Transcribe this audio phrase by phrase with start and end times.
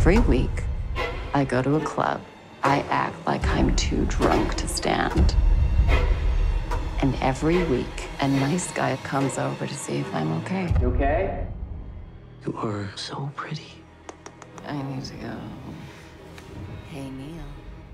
[0.00, 0.62] Every week,
[1.34, 2.20] I go to a club.
[2.62, 5.34] I act like I'm too drunk to stand.
[7.00, 10.72] And every week, a nice guy comes over to see if I'm okay.
[10.80, 11.46] You okay?
[12.44, 13.82] You are so pretty.
[14.66, 15.32] I need to go.
[16.90, 17.44] Hey, Neil.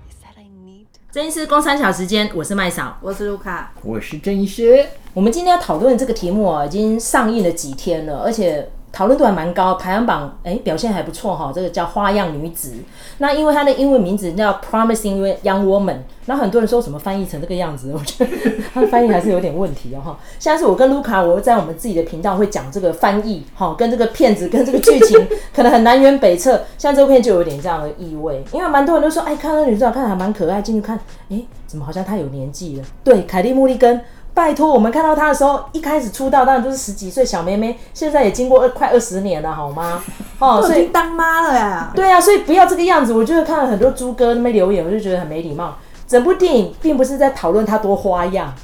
[0.07, 0.99] You said I need to.
[1.11, 4.87] 郑医师公三小时间，我是麦嫂，我是卢卡，我是郑医师。
[5.13, 8.67] 我们今天要讨论这个题目啊，已经上映了几天了，而且。
[8.92, 11.52] 讨论度还蛮高，排行榜哎、表现还不错哈。
[11.54, 12.70] 这个叫《花样女子》，
[13.18, 15.94] 那因为它的英文名字叫《Promising Young Woman》，
[16.26, 18.30] 那很多人说什么翻译成这个样子，我觉得
[18.72, 20.18] 它的翻译还是有点问题哦哈。
[20.38, 30.98] 现在是我跟卢卡，我在我们自己的频道会讲这个翻译哈，跟这个片子跟这个剧情可能很南辕北辙，像这部片就有点这样的意味，因为蛮多人都说哎，看那女主角看着还蛮可爱，进去看
[31.30, 32.84] 哎、怎么好像她有年纪了？
[33.04, 34.00] 对，凯蒂·穆利根。
[34.38, 40.00] 拜托，我们看到她的时候，一开始出道当然都是十几岁小妹妹，现在也经过二快二十年了，好吗？
[40.38, 41.90] 哦，所以当妈了呀。
[41.92, 43.12] 对啊，所以不要这个样子。
[43.12, 45.76] 我就是看了很多猪哥那边留言，我就觉得很没礼貌。
[46.06, 48.54] 整部电影并不是在讨论她多花样，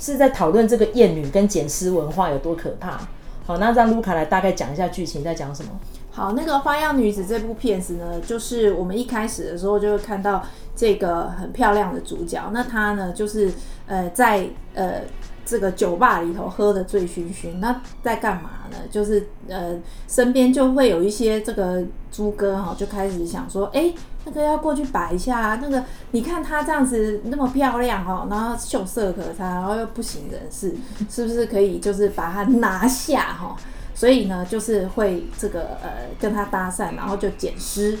[0.00, 2.98] 是在讨论这个艳女跟捡尸文化有多可怕。
[3.46, 5.70] 好，那让卢卡来大概讲一下剧情在讲什么。
[6.10, 10.42] 好，那个《花样女子》这部片子呢，就是我们一开始的时候就会看到
[10.74, 13.52] 这个很漂亮的主角，那她呢就是
[13.86, 15.02] 呃在呃。
[15.42, 18.76] 这个酒吧里头喝得醉醺醺，那在干嘛呢？
[18.88, 23.92] 就是呃，身边就会有一些这个猪哥哈，就开始想说，哎，
[24.24, 30.72] 那个要过去摆一下啊，那个你看她这样子那么漂亮哦，然后秀色可餐，然后又不省人事，
[31.08, 33.56] 是不是可以就是把她拿下哈？
[34.00, 37.98] 所以呢，就是会这个呃跟他搭讪，然后就捡尸。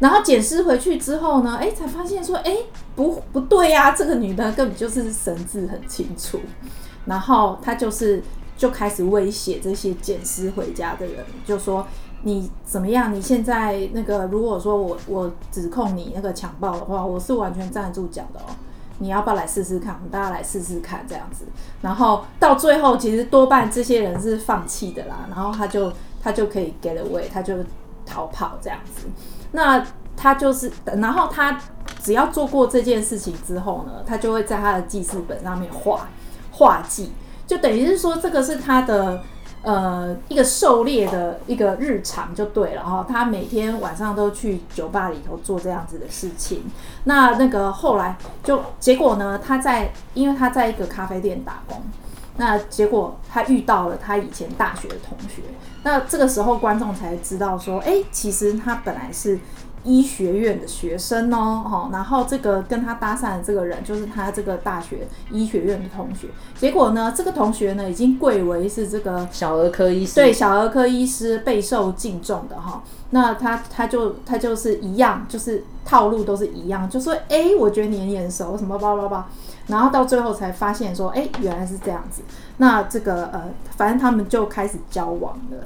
[0.00, 2.56] 然后捡尸回去之后呢，哎，才发现说，哎，
[2.96, 6.40] 不不对呀，这个女的根本就是神志很清楚。
[7.04, 8.20] 然后她就是
[8.56, 11.86] 就开始威胁这些捡尸回家的人，就说
[12.24, 13.14] 你怎么样？
[13.14, 18.46] 你现在那个，如果说我我指控你那个强暴的话，我是完全站得住脚的哦。
[19.00, 19.94] 你要不要来试试看？
[19.94, 21.44] 我们大家来试试看这样子。
[21.82, 25.26] 然后到最后，其实多半这些人是放弃的啦。
[25.28, 27.56] 然后他就他就可以 get away，他就
[28.06, 29.08] 逃跑这样子。
[29.52, 29.84] 那
[30.16, 31.58] 他就是，然后他
[32.02, 36.08] 只要做过这件事情之后呢，他就会在他的记事本上面画
[36.52, 37.10] 画记，
[37.46, 39.22] 就等于是说这个是他的
[39.62, 43.06] 呃一个狩猎的一个日常就对了哈。
[43.08, 46.64] 他每天晚上都去酒吧里头做这样子的事情。
[47.04, 51.82] 那那个后来就结果呢，他在因为他在一个咖啡店打工，
[52.36, 55.42] 那结果他遇到了他以前大学的同学。
[55.82, 59.38] 那这个时候观众才知道说，哎，其实他本来是。
[59.82, 66.28] 医学院的学生哦，哈，然后这个跟他搭讪的这个人就是他这个大学医学院的同学。
[66.58, 72.82] 结果呢，这个同学呢已经贵为是这个小儿科医师，对，小儿科医师备受敬重的哈。
[73.12, 79.26] 那他他就他就是一样，就是套路都是一样，就说哎，我觉得你很眼熟，什么叭叭叭，
[79.66, 82.22] 然后到最后才发现说，哎，原来是这样子。
[82.58, 83.44] 那这个呃，
[83.76, 85.56] 反正他们就开始交往了。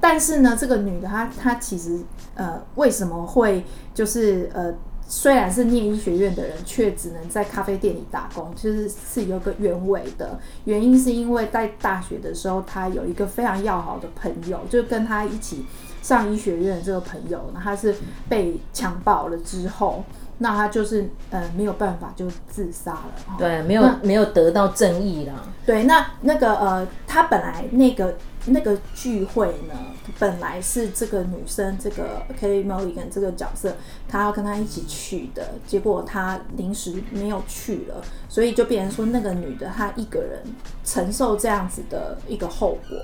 [0.00, 2.00] 但是呢，这个女的她她其实
[2.34, 4.72] 呃为什么会就是呃
[5.06, 10.38] 虽然是念医学院的人，却只能在咖啡店里打工，其实是有个原委的。
[10.64, 15.64] 原因是因为在大学的时候，她有一个非常要好的朋友，就跟她一起
[16.02, 17.94] 上医学院的这个朋友，她是
[18.28, 20.04] 被强暴了之后，
[20.38, 23.36] 那他就是呃没有办法就自杀了。
[23.38, 25.34] 对，没有没有得到正义啦。
[25.66, 28.14] 对，那那个呃，他本来那个。
[28.50, 29.74] 那个聚会呢，
[30.18, 33.76] 本来是这个女生，这个 Kale Mulligan 这个角色，
[34.08, 40.40] 她要跟他一起去的，结果她临时没有去了，所以就变成说那个女的她一个人
[40.82, 42.96] 承受这样子的一个后果。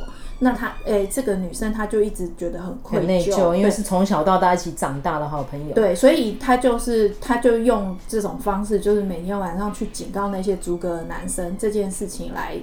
[0.45, 5.75] 那她，哎、欸，这个女生她就一直觉得很愧疚，很内疚，因为是从小到大一起长大的好朋友。
[5.75, 12.59] 对，所以她就是，她就用这种方式，就是每天晚上去警告那些逐格的男生这件事情来。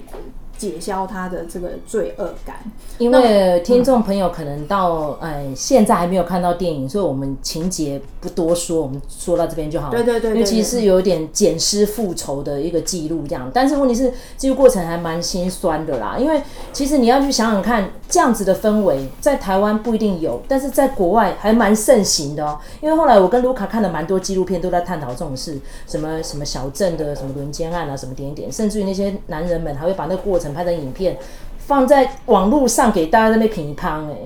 [0.62, 2.54] 解消他的这个罪恶感，
[2.98, 9.92] 因为听众朋友可能到哎、嗯、现在还没有看到电影，所以我们情节不多说，我们说到这边就好了。
[9.92, 16.16] 对对对，对，因为其实是有点捡尸复仇的一个记录这样，但是问题是记录过程还蛮心酸的啦。
[16.16, 16.40] 因为
[16.72, 22.56] 其实你要去想想看，这样子的氛围在台湾不一定有，但是在国外还蛮盛行的哦。
[22.80, 25.58] 因为后来我跟卢卡看了蛮多纪录片，都在探讨这种事，
[25.88, 30.51] 什么什么小镇的什么轮奸案啊，什么点点，甚至于那些男人们还会把那个过程。
[30.52, 31.16] 拍的影片
[31.58, 34.16] 放在网络上给大家在那边评判哎，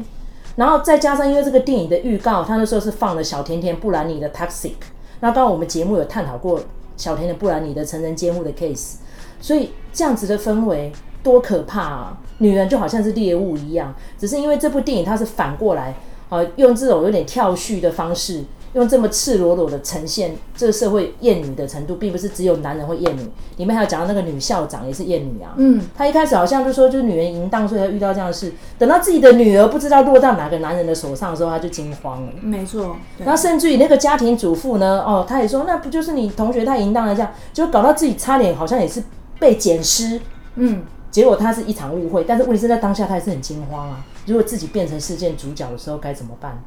[0.57, 4.73] 然后再加上因为这个电影的预告，他那时候是放了小甜甜布兰妮的 Toxic，
[5.21, 6.61] 那刚刚我们节目有探讨过
[6.97, 8.95] 小甜甜布兰妮的成人监护的 case，
[9.41, 10.93] 所以这样子的氛围
[11.23, 12.19] 多可怕啊！
[12.39, 15.95] 女人就好像是猎物一样，只是因为这部电影它是反过来
[16.29, 18.45] 呃，用这种有点跳叙的方式。
[18.77, 23.23] 用这么赤裸裸的呈现这个社会厌女的程度，并不是只有男人会厌女，
[23.57, 25.55] 里面还有讲到那个女校长也是厌女啊。
[25.57, 28.53] 嗯，她一开始好像就说就是女人淫荡，所以她遇到这样的事。
[28.79, 32.33] 等到自己的女儿不知道落到哪个男人的手上的时候，她就惊慌了。
[32.43, 32.95] 没错。
[33.19, 39.03] 然后甚至于那个家庭主妇呢，哦，她也说那不就是你同学太淫荡了这样，就搞到自己差点好像也是
[39.41, 40.21] 被捡尸。
[40.57, 44.05] 嗯，结果她是一场误会，但是问题是在当下她还是很惊慌啊。
[44.27, 46.63] 如果自己变成事件主角的时候该怎么办？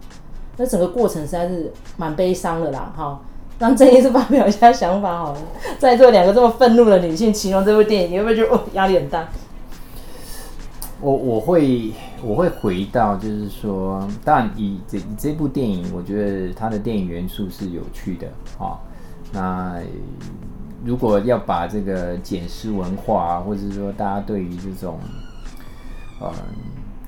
[0.61, 3.17] 那整个过程实在是蛮悲伤的啦，哈，
[3.59, 5.39] 让郑医师发表一下想法好了。
[5.79, 9.25] 在座两个这么愤怒的女性，形容这部电影，你会不会觉得哦压力很大？
[11.00, 18.27] 我我会我会回到，就是说，当然以这以这部电影，我觉得它的电影元素是有趣的，
[18.57, 18.77] 哈。
[19.31, 19.79] 那
[20.83, 25.00] 如果要把这个捡尸文化，或者是说大家对于这种，
[26.19, 26.29] 呃，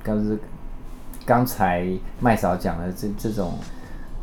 [0.02, 0.40] 刚是。
[1.32, 1.88] 刚才
[2.20, 3.54] 麦嫂讲的这这种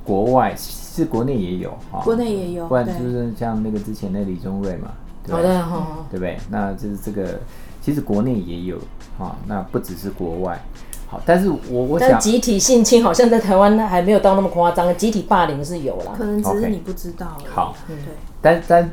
[0.05, 4.91] 国外是国内也有啊，国内也有，不然就是像那个之前那李宗瑞嘛，
[5.31, 6.39] 好的好，对不对？
[6.51, 7.41] 那就是这个，
[7.81, 8.77] 其实国内也有
[9.19, 10.61] 啊，那不只是国外。
[11.07, 17.39] 好，但是我我想集体性侵好像在台湾还没有到那么夸张，集体霸凌是有啦，可能只是你不知道。
[17.49, 17.97] 好，对。
[18.43, 18.91] 但但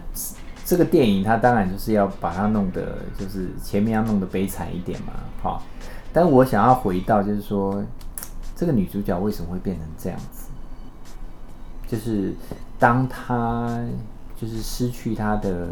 [0.64, 5.12] 这个电影它当然就是要把它弄得就是前面要弄得悲惨一点嘛，
[5.44, 5.62] 好。
[6.14, 7.84] 但我想要回到，就是说，
[8.56, 10.50] 这个女主角为什么会变成这样子？
[11.88, 12.34] 就是
[12.80, 13.80] 当她
[14.40, 15.68] 就是失去她的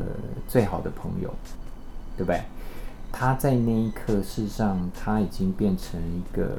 [0.48, 1.34] 最好的朋友，
[2.18, 2.42] 对不对？
[3.12, 6.58] 她在那一刻，事实上她已经变成一个，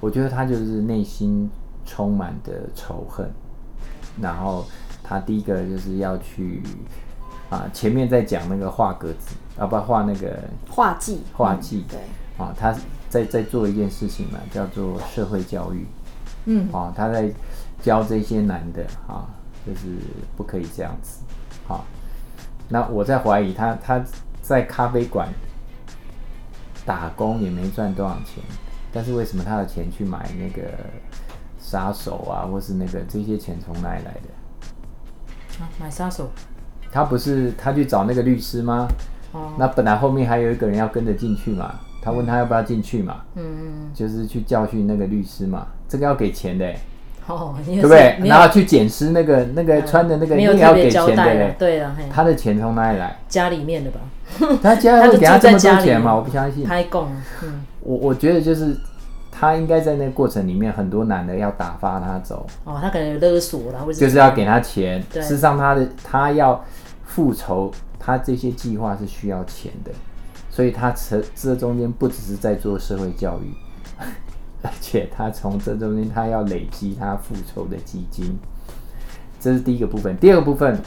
[0.00, 1.50] 我觉得她就是内心
[1.86, 3.30] 充满的仇恨。
[4.20, 4.64] 然后
[5.02, 6.62] 她第一个就是要去
[7.50, 9.34] 啊，前面在讲那个画格子。
[9.56, 10.36] 啊，不画那个
[10.68, 12.74] 画技，画技、嗯，对，啊，他
[13.14, 15.86] 在在做一件事情嘛，叫做社会教育，
[16.46, 17.30] 嗯，啊，他在
[17.80, 19.24] 教这些男的，啊，
[19.64, 19.86] 就是
[20.36, 21.20] 不可以这样子，
[21.68, 21.84] 啊，
[22.68, 24.04] 那我在怀疑他他
[24.42, 25.28] 在咖啡馆
[26.84, 28.42] 打工也没赚多少钱，
[28.92, 30.68] 但是为什么他的钱去买那个
[31.60, 35.62] 杀手啊，或是那个这些钱从哪里来的？
[35.62, 36.28] 啊，买杀手？
[36.90, 38.88] 他不是他去找那个律师吗？
[39.30, 46.70] 哦那本来后面还有一个人要跟着进去嘛，他问他要不要进去嘛，嗯，就是去教训那个律师嘛，这个要给钱的，
[47.26, 48.18] 哦，对不对？
[48.24, 53.16] 然后去捡尸那个那个穿的那个，也要给钱的，对了，他的钱从哪里来？
[53.26, 54.00] 家里面的吧，
[54.62, 56.14] 他家里给他这么多钱嘛？
[56.14, 56.62] 我不相信。
[56.64, 57.08] 开供，
[57.42, 58.76] 嗯，我我觉得就是
[59.32, 66.62] 他应该在那个过程里面，很多男的要打发他走，哦，他可能勒索了，或者就是要给他钱，事实上他的他要
[67.04, 67.72] 复仇。
[68.06, 69.90] 他这些计划是需要钱的，
[70.54, 73.52] 所以他这这中间不只是在做社会教育，
[74.62, 78.38] 而且他从这中间他要累积他复仇的基金，
[79.40, 80.16] 这是第一个部分。
[80.18, 80.80] 第二个部分，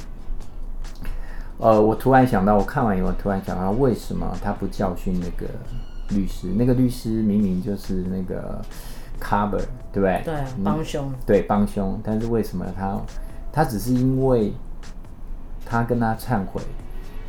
[1.57, 5.45] 呃，我突然想到，我看完以后突然想到，为什么他不教训那个
[6.15, 6.47] 律师？
[6.55, 8.61] 那个律师明明就是那个
[9.19, 9.59] cover，
[9.91, 10.21] 对不对？
[10.23, 10.33] 对，
[10.63, 11.13] 帮凶。
[11.25, 11.99] 对，帮凶。
[12.01, 12.97] 但是为什么他
[13.51, 14.53] 他只是因为
[15.65, 16.61] 他跟他忏悔？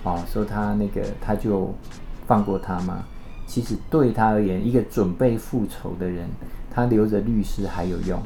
[0.05, 1.75] 哦，说他那个他就
[2.29, 2.99] 放过他吗？
[3.47, 6.29] 其实对他而言，一个准备复仇的人，
[6.71, 8.23] 他留着律师还有用。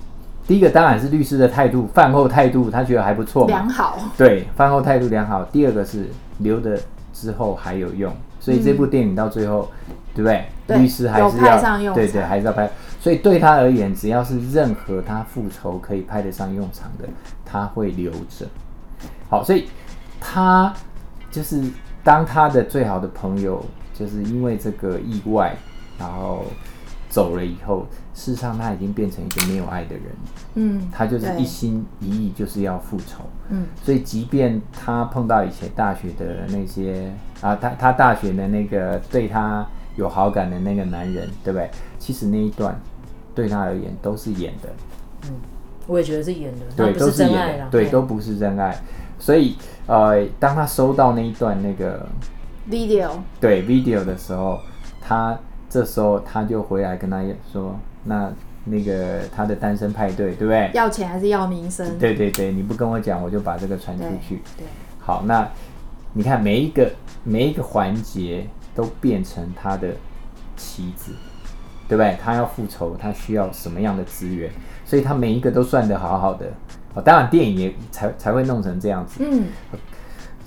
[0.47, 3.97] 第一个当然是律师的态度，饭后态度他觉得还不错，良好。
[4.19, 5.43] 对，饭后态度良好。
[5.45, 6.79] 第二个是留的
[7.15, 10.45] 之后还有用，所以这部电影到最后，嗯、对不对？
[10.67, 12.69] 对，律师还是要对对，还是要拍。
[13.01, 17.09] 所以对他而言，只要是任何他复仇可以派得上用场的，
[17.45, 18.47] 他会留着。
[19.31, 19.69] 好，所以
[20.21, 20.75] 他。
[21.31, 21.63] 就是
[22.05, 23.65] 当他的最好的朋友，
[24.03, 25.55] 就是因为这个意外，
[25.97, 26.45] 然后
[27.09, 30.05] 走了以后，事实上他已经变成一个没有爱的人。
[30.55, 33.23] 嗯，他就是一心一意就是要复仇。
[33.51, 41.71] 嗯，所以即便他碰到以前大学的那些啊，他他大学的那个对他有好感的那个男人，对不对？
[42.01, 42.77] 其实那一段
[43.37, 44.69] 对他而言都是演的。
[45.29, 45.31] 嗯，
[45.87, 48.77] 我也觉得是演的，对，都是演的，对，都不是真爱。
[49.17, 49.57] 所以，
[49.87, 52.05] 呃，当他收到那一段那个
[52.71, 54.61] video，对 video 的时候，
[55.01, 55.39] 他
[55.69, 58.33] 这时候他就回来跟他说：“那
[58.65, 60.71] 那个他的单身派对，对不对？
[60.75, 61.99] 要钱还是要名声？
[61.99, 64.37] 对对对，你不跟我讲，我就把这个传出去。
[64.57, 64.67] 对，对
[64.99, 65.49] 好，那
[66.13, 66.91] 你看每一个
[67.25, 69.89] 每一个环节都变成他的
[70.57, 71.13] 棋子，
[71.89, 72.17] 对不对？
[72.23, 74.51] 他要复仇，他需要什么样的资源？
[74.85, 76.47] 所以他每一个都算得好好的。”
[76.95, 79.25] 哦，当然电影也才才会弄成这样子。
[79.27, 79.47] 嗯，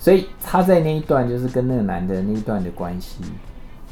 [0.06, 3.24] 所以他在那一段就是跟那个男的那一段的关系，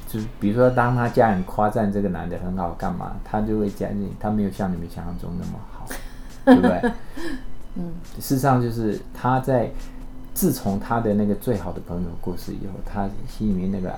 [0.07, 5.89] 就是比如说，当他家人夸赞这个男的很好，干嘛，他就会讲你，他没有像你们想象中那么好，
[6.47, 6.93] 对不对？
[7.75, 9.69] 嗯，事实上就是他在
[10.33, 13.93] 自从他的那个最好的朋友过世以后，他心里面那个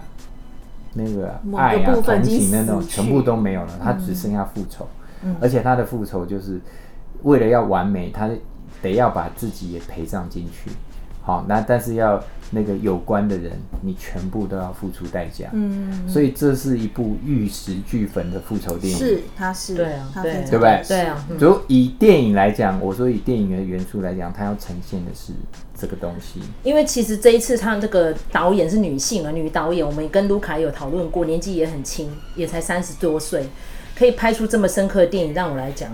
[0.95, 4.89] 那个爱啊、同情的那种全部都没有了，他只剩下复仇。
[5.23, 6.59] 嗯，而且他的复仇就是
[7.25, 8.31] 为了要完美，他
[8.81, 10.71] 得要把自己也陪葬进去。
[11.27, 15.49] 好，那但是要那个有关的人，你全部都要付出代价。
[15.53, 18.97] 嗯，所以这是一部玉石俱焚的复仇电影。
[18.97, 20.85] 是，它是对啊，对，对不对？
[20.87, 21.27] 对啊。
[21.37, 25.33] 就以电影来讲，我说以电影的元素来讲，它要呈现的是
[25.77, 26.41] 这个东西。
[26.63, 33.49] 因为其实这一次他这个导演是女性啊，女导演，我们跟卢卡有讨论过，年纪也很轻，也才三十多岁，
[33.99, 35.91] 可以拍出这么深刻的电影，让我来讲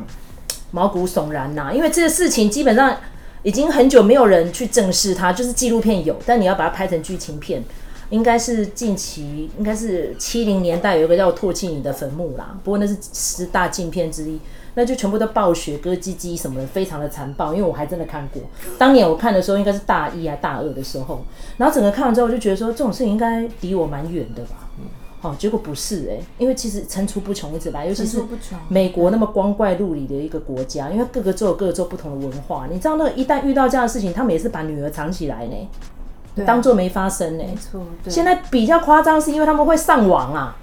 [0.72, 1.72] 毛骨悚然呐、啊。
[1.72, 2.94] 因为这个事情基本上。
[3.42, 7.62] 已经很久没有人去正视它，就是纪录片有，但你要把它拍成剧情片，
[8.10, 12.56] 应该是近期，应该是七零年代有一个叫《唾弃你的坟墓》啦。
[12.62, 14.38] 不过那是十大禁片之一，
[14.74, 17.52] 那就全部都爆血、割鸡鸡什么的，非常的残暴。
[17.52, 18.40] 因为我还真的看过，
[18.78, 21.24] 当年我看的时候应该是大一啊大二的时候，
[21.56, 24.68] 然后整个看完之后，我就觉得说这种事情应该离我蛮远的吧。
[25.22, 28.20] 哦，结果不是哎、欸，因为其实层出不穷一直来，尤其是
[28.66, 32.66] 美国那么光怪陆离的一个国家，因为各个州有各个州不同的文化。
[32.68, 35.68] 你知道，那个一旦遇到这样的事情，他们也是把女儿藏起来呢，
[36.38, 37.44] 啊、当做没发生呢。
[37.46, 40.56] 没错，现在比较夸张，是因为他们会上网啊，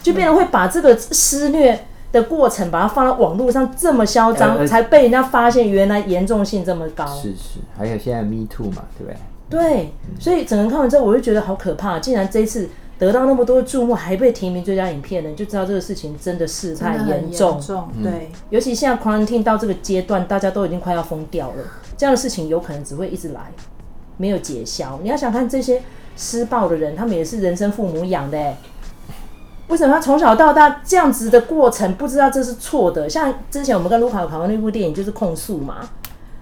[0.00, 7.04] 就变成会把这个施虐的过程，把它放到网络上，这么嚣张、呃，才被人家发现，原来严重性这么高。
[7.04, 9.16] 是是，还有现在 Me Too 嘛，对不对？
[9.50, 12.68] 对，所以整个看完之后，我就觉得好可怕，竟然这一次。
[12.98, 17.60] 得到那么多的注目，还被提名最佳影片呢，就知道这个事情真的事态严重。
[17.60, 17.88] 重。
[18.02, 21.64] 对，尤其现在 quarantine 到这个阶段，大家都已经快要疯掉了。
[21.96, 23.52] 这样的事情有可能只会一直来，
[24.16, 24.98] 没有解消。
[25.02, 25.82] 你要想看这些
[26.16, 28.56] 施暴的人，他们也是人生父母养的，哎，
[29.68, 33.08] 为什么他从小到大这样子的过程，不知道这是错的？
[33.08, 35.88] 像之前我们跟卢卡有讨论那部电影，就是控诉嘛。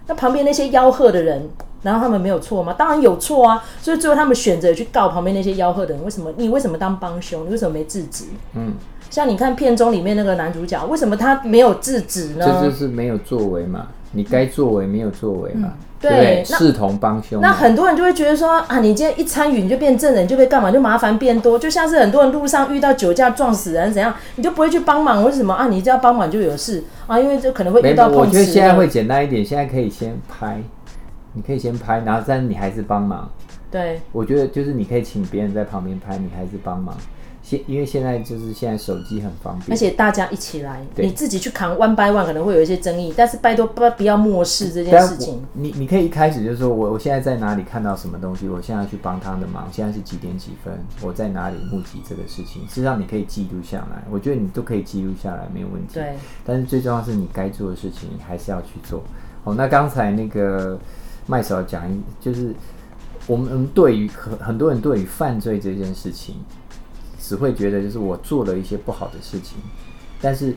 [0.06, 1.48] 那旁边那些吆喝的人。
[1.82, 2.74] 然后他们没有错吗？
[2.78, 3.62] 当然有错啊！
[3.80, 6.04] 所以最后他们选择去告旁边那些吆喝的人。
[6.04, 6.32] 为什么？
[6.36, 7.44] 你为什么当帮凶？
[7.46, 8.24] 你为什么没制止？
[8.54, 8.74] 嗯，
[9.10, 12.46] 像你看片中里面那个男主角，为什么他没有制止呢？
[12.46, 17.40] 这就是没有作为嘛，你该作为没有作为嘛，对，视同帮凶。
[17.40, 20.70] 那很多人就会觉得说啊，你今天一参与你就变证人，就被干嘛？
[20.70, 25.24] 就麻烦变多，就像是很多人路上遇到酒驾撞死人怎样，你就不会去帮忙？
[25.24, 25.66] 为什么啊？
[25.66, 27.18] 你只要帮忙就有事啊？
[27.18, 28.20] 因为这可能会遇到碰瓷。
[28.20, 30.62] 我觉得现在会简单一点，现在可以先拍。
[31.34, 33.30] 你可以先拍，然后但是你还是帮忙。
[33.70, 36.96] 对，我觉得就是你可以请别人在旁边拍，你还是帮忙。
[37.42, 45.42] 现因为现在就是现在手机很方便，而且大家一起来，你自己去扛 one by one 可能会有一些争议，但是拜托不不要漠视这件事情。
[45.54, 49.68] 你你可以一开始就是说我我现在在哪里看到什么东西，我现在去帮他的忙。
[49.72, 50.72] 现在是几点几分？
[51.00, 52.62] 我在哪里目击这个事情？
[52.68, 55.94] 事实上你可以记录下来，我觉得你都可以记录下来，没有问题。
[55.94, 59.02] 对，但是最重要是你该做的事情，你还是要去做。
[59.42, 60.78] 好，那刚才那个。
[61.26, 61.82] 麦嫂讲，
[62.20, 62.54] 就是
[63.26, 66.36] 我们对于很很多人对于犯罪这件事情，
[67.20, 69.58] 只会觉得就是我做了一些不好的事情，
[70.20, 70.54] 但是。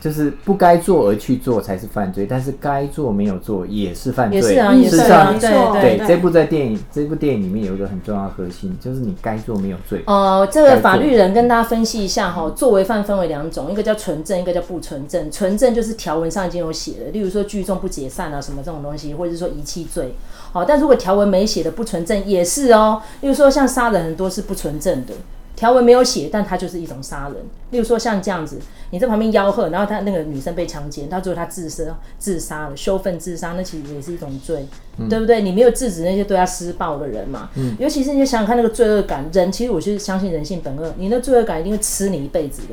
[0.00, 4.40] 就是不该做而去做才是犯罪，但是该做没有做也是犯罪。
[4.40, 6.06] 也是啊，也是啊，对对对。
[6.08, 10.02] 这部在电影这部电影里面有一个很重要的核心，就是你该做没有罪。
[10.06, 15.30] 哦、呃，这个法律人跟大家分析一下哈，作为犯分为两种，一个叫纯正，一个叫不纯正。
[15.30, 20.14] 纯正就是条文上已经有写的，例如说聚众不解散啊什么这种东西，或者是说遗弃罪。
[20.52, 25.12] 好，但如果条文没写的不纯正也是哦，例如说像杀人很多是不纯正的。
[25.60, 27.36] 条文没有写，但它就是一种杀人。
[27.70, 28.58] 例如说像这样子，
[28.92, 31.84] 你在旁边吆喝，然后他那个女生被强奸，到最后她自杀
[32.18, 34.64] 自杀了，羞愤自杀，那其实也是一种罪，
[34.96, 35.42] 嗯，对不对？
[35.42, 42.68] 你没有制止那些对她施暴的人嘛，嗯，尤其是你想想看那个罪恶感，人其实我是相信人性本恶，你那罪恶感一定会吃你一辈子的。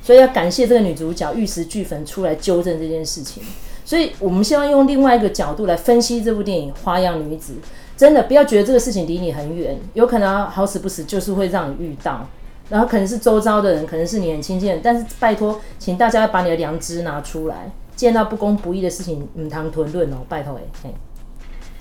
[0.00, 3.42] 所以要感谢这个女主角玉石俱焚出来纠正这件事情。
[3.84, 7.52] 所以我们希望用另外一个角度来分析这部电影《花样女子》。
[8.00, 12.26] 真的不要觉得这个事情离你很远，有可能好死不死就是会让你遇到，
[12.70, 20.94] 然后可能是周遭的人，可能是你很亲近的人，但是拜托，请大家要把你的良知拿出来，见到不公不义的事情，嗯谈吞论哦，拜托哎嘿。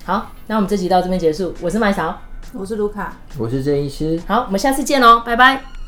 [0.03, 2.19] 好，那我们这集到这边结束，我是麦嫂，
[2.51, 5.78] 我是卢卡，我是郑医师，好，我们下次见喽，拜拜。